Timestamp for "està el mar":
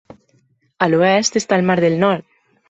1.41-1.77